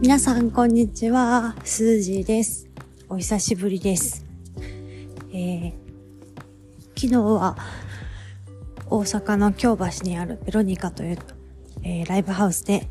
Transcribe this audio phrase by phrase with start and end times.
[0.00, 1.56] 皆さん、こんにちは。
[1.64, 2.68] スージーです。
[3.08, 4.24] お久しぶりです。
[5.32, 5.72] えー、
[6.94, 7.56] 昨日は、
[8.86, 11.18] 大阪の京橋にあるベロニカという、
[11.82, 12.88] えーライブハウスで、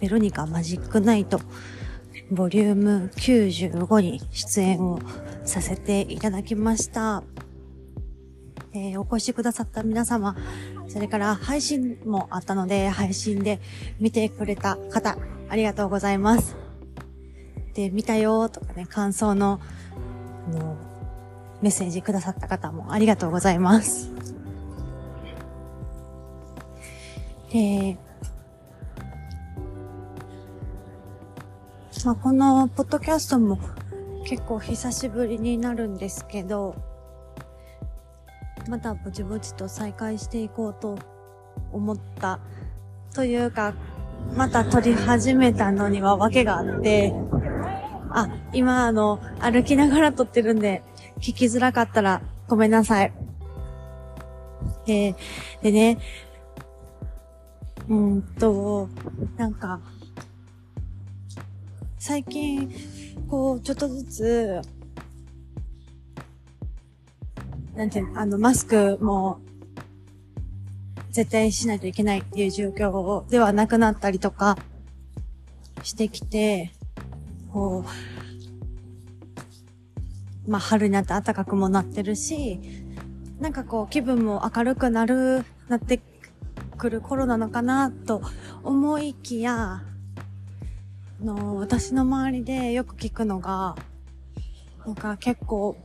[0.00, 1.40] ベロニカマジックナイト、
[2.32, 4.98] ボリューム95に出演を
[5.44, 7.22] させていただきました。
[8.72, 10.36] えーお越しくださった皆様、
[10.88, 13.60] それから配信もあったので、配信で
[13.98, 15.16] 見てくれた方、
[15.48, 16.56] ありがとうございます。
[17.74, 19.60] で、見たよとかね、感想の、
[20.48, 20.76] あの、
[21.62, 24.10] メッセージくださった方もありがとうございます。
[27.52, 27.96] で、
[32.04, 33.58] まあ、このポッドキャストも
[34.24, 36.76] 結構久しぶりになるんですけど、
[38.68, 40.98] またぼちぼちと再開していこうと
[41.72, 42.38] 思った
[43.14, 43.72] というか、
[44.36, 47.14] また撮り始めたのには訳があって、
[48.10, 50.82] あ、今あの、歩きながら撮ってるんで、
[51.18, 53.12] 聞きづらかったらごめんなさい。
[54.84, 55.14] で、
[55.62, 55.98] でね、
[57.88, 58.88] うんと、
[59.38, 59.80] なんか、
[61.98, 62.70] 最近、
[63.30, 64.60] こう、ちょっとずつ、
[67.78, 69.38] なんていうの、あの、マスクも、
[71.12, 74.58] 絶対しないといけないっていう状況ではなくなったりとか、
[75.84, 76.72] してきて、
[77.52, 77.84] こ
[80.46, 82.58] う、まあ、春になって暖かくもなってるし、
[83.38, 86.00] なんかこう、気分も明るくなる、なって
[86.76, 88.22] くる頃なのかな、と
[88.64, 89.84] 思いきや、
[91.22, 93.76] の、私の周りでよく聞くのが、
[94.84, 95.76] なんか結構、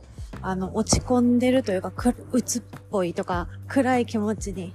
[0.46, 4.74] あの、落ち込んでるというか、く、鬱っぽいとか、暗い気持ちに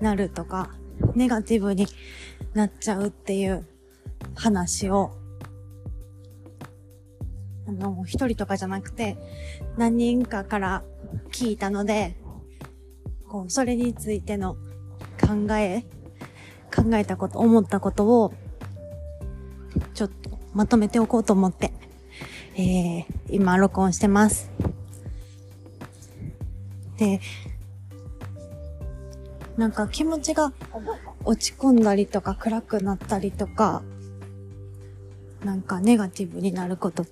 [0.00, 0.70] なるとか、
[1.14, 1.86] ネガティブに
[2.54, 3.66] なっちゃうっていう
[4.34, 5.12] 話を、
[7.68, 9.18] あの、一人とかじゃなくて、
[9.76, 10.82] 何人かから
[11.32, 12.16] 聞いたので、
[13.28, 14.54] こう、それについての
[15.20, 15.82] 考え、
[16.74, 18.32] 考えたこと、思ったことを、
[19.92, 21.74] ちょっとまとめておこうと思って、
[22.54, 24.51] えー、今録音してます。
[27.02, 27.20] で、
[29.56, 30.52] なんか気持ちが
[31.24, 33.82] 落ち込んだりとか暗くなったりとか、
[35.44, 37.06] なんかネガティブになることっ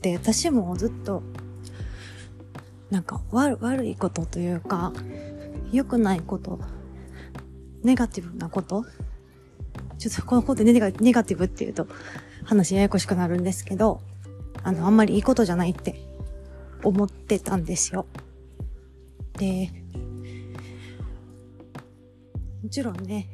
[0.00, 1.22] て私もずっと、
[2.90, 4.94] なんか悪悪いことというか、
[5.70, 6.58] 良くないこと、
[7.82, 8.86] ネガティブなこと
[9.98, 11.86] ちょっとこのことでネガネガティブって言うと
[12.44, 14.00] 話ややこしくなるんですけど、
[14.62, 16.00] あの、あんまりいいことじゃないって
[16.82, 18.06] 思ってたんですよ。
[19.38, 19.70] で、
[22.62, 23.28] もちろんね、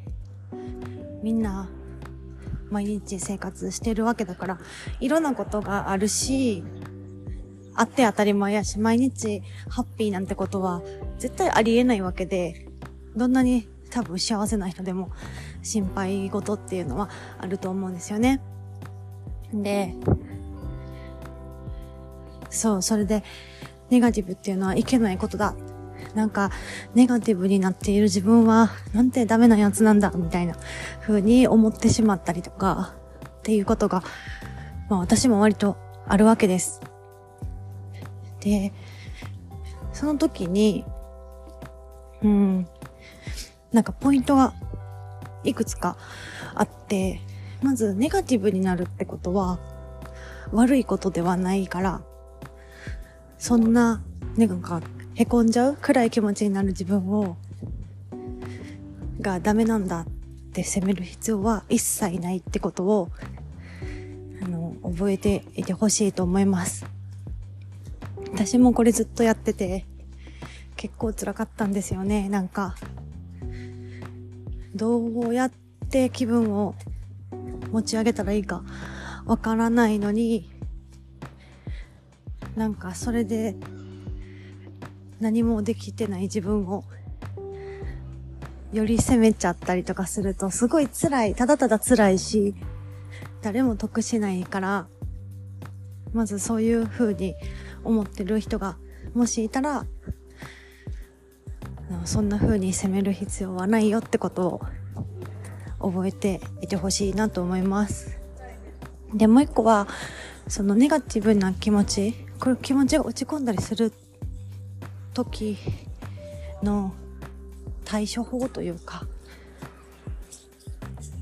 [1.23, 1.69] みんな
[2.69, 4.59] 毎日生活してるわけだから、
[4.99, 6.63] いろんなことがあるし、
[7.75, 10.81] あって当たり前やし、毎日ハッピーなんてことは
[11.17, 12.67] 絶対ありえないわけで、
[13.15, 15.11] どんなに多分幸せな人でも
[15.61, 17.09] 心配事っていうのは
[17.39, 18.41] あると思うんですよね。
[19.53, 19.95] で、
[22.49, 23.23] そう、それで、
[23.89, 25.55] ネガティブっていうのはいけないことだ。
[26.15, 26.51] なんか、
[26.93, 30.55] ネガティブになっている自分は、なんてダメなやつなんだ、みたいな
[31.01, 32.93] 風に思ってしまったりとか、
[33.39, 34.03] っていうことが、
[34.89, 36.81] まあ私も割とあるわけです。
[38.41, 38.73] で、
[39.91, 40.85] その時に、
[42.21, 42.67] うん、
[43.71, 44.53] なんかポイントが
[45.43, 45.97] いくつか
[46.55, 47.21] あって、
[47.61, 49.59] まずネガティブになるってことは
[50.51, 52.01] 悪いことではないから、
[53.37, 54.01] そんな、
[54.35, 54.81] ね、なんか、
[55.15, 57.37] へこんじゃう暗い気持ちになる自分を、
[59.21, 60.05] がダメなんだっ
[60.53, 63.09] て責める必要は一切ないってことを、
[64.43, 66.87] あの、覚えていてほしいと思います。
[68.33, 69.85] 私もこれずっとやってて、
[70.75, 72.75] 結構辛かったんですよね、なんか。
[74.73, 75.51] どうやっ
[75.91, 76.73] て気分を
[77.71, 78.63] 持ち上げたらいいか
[79.27, 80.49] わからないのに、
[82.55, 83.55] なんかそれで
[85.19, 86.83] 何もできてない自分を
[88.73, 92.55] より責めちゃったりとかするとすごい辛い、ただただ辛いし、
[93.41, 94.87] 誰も得しないから、
[96.13, 97.35] まずそういう風に
[97.83, 98.77] 思ってる人が
[99.13, 99.85] もしいたら、
[102.05, 104.61] そんな風に責める必要はないよってこと
[105.79, 108.17] を覚えていてほしいなと思います。
[109.13, 109.87] で、もう一個は、
[110.47, 113.93] そのネガティブな気持ち、これ気持ちが落ち込んだりする
[115.13, 115.57] 時
[116.61, 116.93] の
[117.85, 119.05] 対処法というか、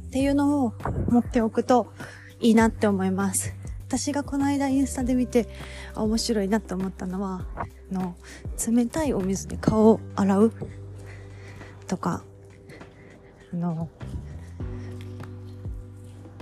[0.08, 0.74] っていうのを
[1.10, 1.94] 持っておくと
[2.40, 3.54] いいなって思います。
[3.88, 5.50] 私がこの間インスタで見て
[5.96, 7.46] 面白いなって思ったのは、
[7.92, 8.16] の
[8.66, 10.54] 冷たいお水で顔を洗う
[11.88, 12.24] とか、
[13.54, 13.90] あの、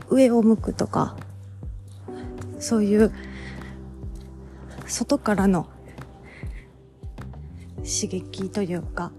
[0.10, 1.16] 上を向くとか、
[2.60, 3.12] そういう
[4.86, 5.68] 外からの
[7.90, 9.12] 刺激というか、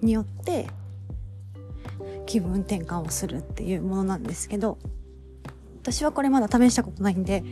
[0.00, 0.66] によって
[2.24, 4.78] 気分転換をするっていうものなんですけど、
[5.82, 7.44] 私はこれまだ試したことないんで、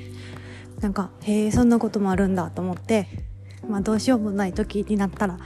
[0.81, 3.06] なんか、へえ、そんなこともあるんだと思って、
[3.69, 5.38] まあどうしようもない時になったら、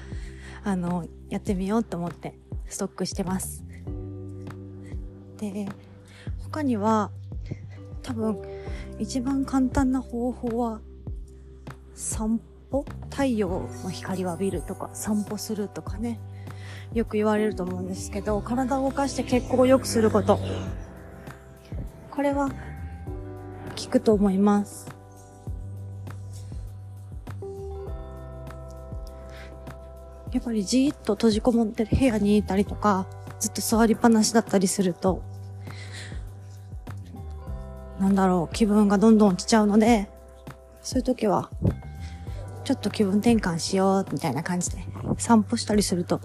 [0.64, 3.64] あの、やってみようと思ってストックしてます。
[5.38, 5.68] で、
[6.44, 7.10] 他には、
[8.02, 8.38] 多分、
[8.98, 10.80] 一番簡単な方法は、
[11.94, 16.18] 散歩太陽の光を浴びるとか、散歩するとかね。
[16.94, 20.38] よく言われると思うんですけど、体を動かして血行を良くすること。
[22.10, 24.88] これは、効くと思います。
[30.32, 33.06] やっぱりじーっと閉じこもってる部屋にいたりとか、
[33.40, 35.22] ずっと座りっぱなしだったりすると、
[37.98, 40.10] なんだろう、気分がどんどん落ちちゃうので、
[40.82, 41.50] そういう時は、
[42.68, 44.84] ちょっと気分転換しよう、みたいな感じで、
[45.16, 46.20] 散歩したりすると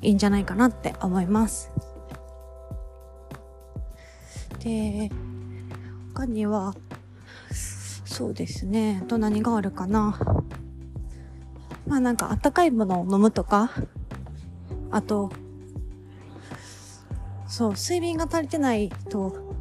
[0.00, 1.70] いいんじゃないかなって思います。
[4.60, 5.10] で、
[6.14, 6.74] 他には、
[8.06, 10.18] そうですね、あと何があるかな。
[11.86, 13.70] まあなんかあったかいものを飲むとか、
[14.90, 15.30] あと、
[17.46, 19.54] そう、睡眠が足りてないと、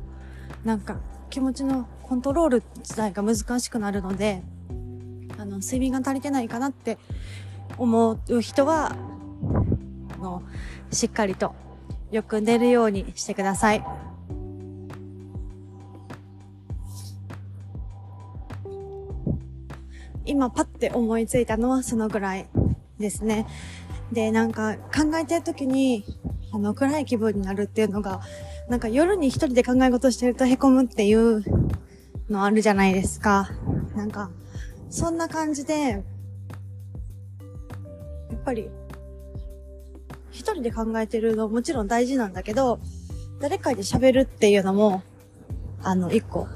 [0.63, 0.95] なんか
[1.29, 4.43] 気持ちのコントロール自体が難しくなるので、
[5.41, 6.99] あの、睡眠が足りてないかなって
[7.79, 8.95] 思う人は、
[10.19, 10.43] あの、
[10.91, 11.55] しっかりと
[12.11, 13.83] よく寝るようにしてください。
[20.25, 22.47] 今パッて思いついたのはそのぐらい
[22.99, 23.47] ですね。
[24.11, 26.05] で、なんか考えてる時に、
[26.53, 28.21] あの、暗い気分になるっていうのが、
[28.69, 31.43] なんか夜に一人で考え事してると凹むっていう
[32.29, 33.49] のあるじゃないですか。
[33.95, 34.29] なんか、
[34.91, 36.01] そんな感じで、やっ
[38.43, 38.69] ぱり、
[40.31, 42.79] 一人で考えてるのもちろん大事なんだけど、
[43.39, 45.01] 誰かで喋るっていうのも、
[45.81, 46.47] あの、一個、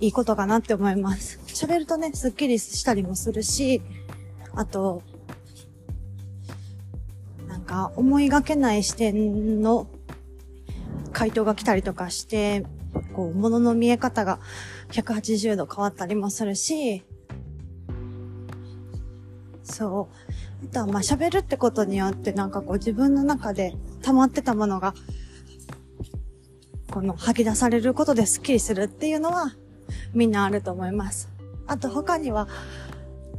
[0.00, 1.38] いいことかなって思います。
[1.46, 3.80] 喋るとね、スッキリしたりもするし、
[4.54, 5.02] あと、
[7.46, 9.86] なんか思いがけない視点の
[11.12, 12.64] 回答が来たりとかして、
[13.14, 14.40] こう、物の見え方が
[14.90, 17.02] 180度変わったりもするし、
[19.64, 20.08] そ
[20.62, 20.66] う。
[20.70, 24.94] あとはまあ喋るってことによってなんかこう自分の中で溜まってたものが、
[26.90, 29.54] この吐き出されることでスッキリするっていうのは
[30.12, 31.28] みんなあると思います。
[31.66, 32.48] あと他には、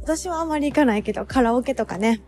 [0.02, 2.22] 私はあまり行かないけど、カラオケとかね、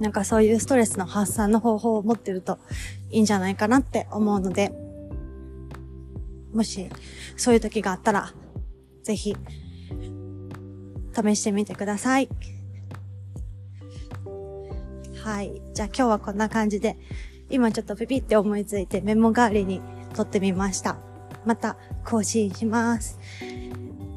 [0.00, 2.58] なんかそういうストレスの発散の方法を持ってると
[3.10, 4.72] いいんじゃないかなって思うので、
[6.52, 6.88] もし
[7.36, 8.32] そういう時があったら、
[9.02, 9.36] ぜひ、
[11.14, 12.28] 試してみてください。
[15.22, 15.62] はい。
[15.74, 16.96] じゃあ今日はこんな感じで、
[17.50, 19.80] 今ちょっとピピって思いついてメモ代わりに
[20.14, 20.98] 撮ってみました。
[21.44, 23.18] また更新します。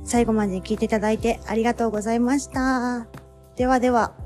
[0.03, 3.07] 最後まで聞いていただいてありがとうございました。
[3.55, 4.24] ではでは。